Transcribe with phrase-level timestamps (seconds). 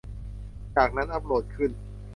[0.75, 1.71] จากนั้นอัปโหลดขึ้น